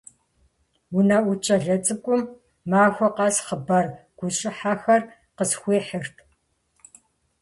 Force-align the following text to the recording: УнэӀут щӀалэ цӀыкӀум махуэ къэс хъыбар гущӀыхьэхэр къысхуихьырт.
УнэӀут 0.95 1.39
щӀалэ 1.45 1.75
цӀыкӀум 1.85 2.21
махуэ 2.71 3.09
къэс 3.15 3.35
хъыбар 3.45 3.85
гущӀыхьэхэр 4.17 5.01
къысхуихьырт. 5.35 6.15